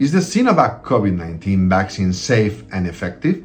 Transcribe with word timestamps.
Is 0.00 0.12
the 0.12 0.20
Sinovac 0.20 0.82
COVID 0.82 1.14
19 1.14 1.68
vaccine 1.68 2.14
safe 2.14 2.64
and 2.72 2.86
effective? 2.86 3.44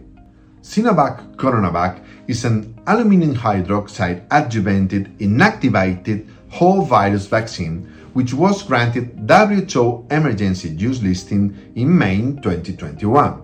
Sinovac 0.62 1.36
Coronavac 1.36 2.02
is 2.30 2.46
an 2.46 2.74
aluminum 2.88 3.36
hydroxide 3.36 4.26
adjuvanted 4.30 5.18
inactivated 5.18 6.26
whole 6.50 6.84
virus 6.84 7.28
vaccine 7.28 7.92
which 8.14 8.34
was 8.34 8.64
granted 8.64 9.30
WHO 9.30 10.08
emergency 10.10 10.70
use 10.70 11.04
listing 11.04 11.74
in 11.76 11.98
May 11.98 12.20
2021. 12.22 13.42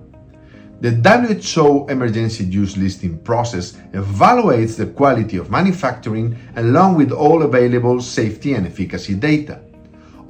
The 0.79 0.91
WHO 0.91 1.87
emergency 1.89 2.45
use 2.45 2.77
listing 2.77 3.17
process 3.17 3.73
evaluates 3.91 4.77
the 4.77 4.85
quality 4.85 5.35
of 5.35 5.51
manufacturing 5.51 6.39
along 6.55 6.95
with 6.95 7.11
all 7.11 7.43
available 7.43 7.99
safety 8.01 8.53
and 8.53 8.65
efficacy 8.65 9.15
data. 9.15 9.59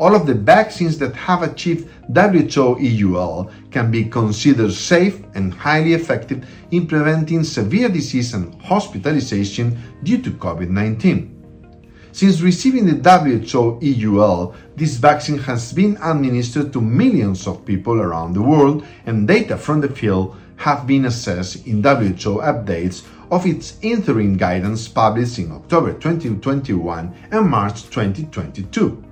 All 0.02 0.16
of 0.16 0.26
the 0.26 0.34
vaccines 0.34 0.98
that 0.98 1.16
have 1.16 1.44
achieved 1.44 1.88
WHO 2.12 2.80
EUL 2.80 3.52
can 3.70 3.92
be 3.92 4.06
considered 4.06 4.74
safe 4.74 5.22
and 5.36 5.54
highly 5.54 5.94
effective 5.94 6.44
in 6.72 6.88
preventing 6.88 7.44
severe 7.44 7.88
disease 7.88 8.34
and 8.34 8.60
hospitalization 8.64 9.78
due 10.02 10.18
to 10.24 10.32
COVID 10.32 10.70
19. 10.70 11.30
Since 12.14 12.42
receiving 12.42 12.88
the 12.88 12.98
WHO 12.98 13.78
EUL, 13.80 14.56
this 14.76 14.96
vaccine 14.96 15.38
has 15.38 15.72
been 15.72 16.00
administered 16.02 16.74
to 16.74 16.82
millions 16.82 17.46
of 17.46 17.64
people 17.64 18.02
around 18.02 18.34
the 18.34 18.42
world, 18.42 18.84
and 19.06 19.28
data 19.28 19.56
from 19.56 19.82
the 19.82 19.90
field 19.90 20.36
have 20.56 20.88
been 20.88 21.06
assessed 21.06 21.68
in 21.68 21.84
WHO 21.84 22.42
updates 22.42 23.04
of 23.30 23.46
its 23.46 23.78
interim 23.84 24.36
guidance 24.36 24.88
published 24.88 25.38
in 25.38 25.52
October 25.52 25.94
2021 25.94 27.14
and 27.30 27.48
March 27.48 27.84
2022. 27.84 29.11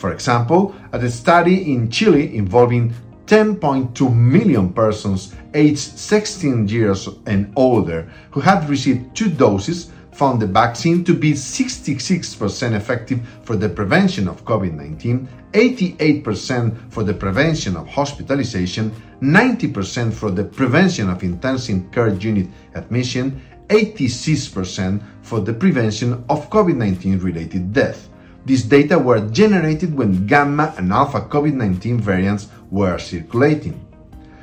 For 0.00 0.14
example, 0.14 0.74
at 0.94 1.04
a 1.04 1.10
study 1.10 1.74
in 1.74 1.90
Chile 1.90 2.34
involving 2.34 2.94
10.2 3.26 4.16
million 4.16 4.72
persons 4.72 5.34
aged 5.52 5.76
16 5.76 6.68
years 6.68 7.06
and 7.26 7.52
older 7.54 8.10
who 8.30 8.40
had 8.40 8.66
received 8.70 9.14
two 9.14 9.28
doses 9.28 9.92
found 10.12 10.40
the 10.40 10.46
vaccine 10.46 11.04
to 11.04 11.12
be 11.12 11.32
66% 11.32 12.72
effective 12.72 13.20
for 13.42 13.56
the 13.56 13.68
prevention 13.68 14.26
of 14.26 14.42
COVID 14.46 14.72
19, 14.72 15.28
88% 15.52 16.90
for 16.90 17.04
the 17.04 17.12
prevention 17.12 17.76
of 17.76 17.86
hospitalization, 17.86 18.90
90% 19.20 20.14
for 20.14 20.30
the 20.30 20.44
prevention 20.44 21.10
of 21.10 21.22
intensive 21.22 21.92
care 21.92 22.08
unit 22.14 22.48
admission, 22.74 23.38
86% 23.68 25.02
for 25.20 25.40
the 25.40 25.52
prevention 25.52 26.24
of 26.30 26.48
COVID 26.48 26.76
19 26.76 27.18
related 27.18 27.74
death. 27.74 28.09
These 28.46 28.64
data 28.64 28.98
were 28.98 29.20
generated 29.28 29.94
when 29.94 30.26
Gamma 30.26 30.74
and 30.78 30.92
Alpha 30.92 31.20
COVID 31.20 31.54
19 31.54 32.00
variants 32.00 32.48
were 32.70 32.98
circulating. 32.98 33.78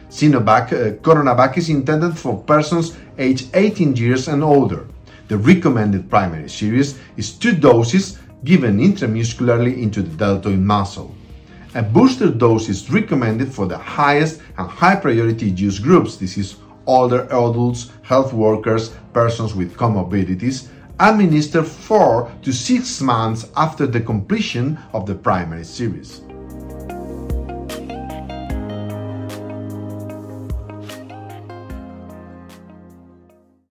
Sinovac 0.09 0.71
uh, 0.71 0.95
Coronavac 1.01 1.57
is 1.57 1.69
intended 1.69 2.17
for 2.17 2.41
persons 2.43 2.95
aged 3.17 3.49
18 3.53 3.95
years 3.95 4.27
and 4.27 4.43
older. 4.43 4.87
The 5.27 5.37
recommended 5.37 6.09
primary 6.09 6.49
series 6.49 6.97
is 7.17 7.31
two 7.31 7.53
doses 7.53 8.19
given 8.43 8.79
intramuscularly 8.79 9.77
into 9.81 10.01
the 10.01 10.15
deltoid 10.15 10.59
muscle. 10.59 11.13
A 11.75 11.83
booster 11.83 12.29
dose 12.29 12.69
is 12.69 12.89
recommended 12.89 13.51
for 13.51 13.65
the 13.65 13.77
highest 13.77 14.41
and 14.57 14.69
high 14.69 14.95
priority 14.95 15.49
use 15.49 15.79
groups. 15.79 16.15
This 16.15 16.37
is 16.37 16.55
older 16.85 17.23
adults, 17.25 17.91
health 18.03 18.31
workers, 18.31 18.91
persons 19.11 19.53
with 19.53 19.75
comorbidities, 19.75 20.69
administered 20.99 21.67
four 21.67 22.31
to 22.41 22.51
six 22.51 23.01
months 23.01 23.49
after 23.55 23.85
the 23.85 24.01
completion 24.01 24.77
of 24.93 25.05
the 25.05 25.15
primary 25.15 25.63
series. 25.63 26.21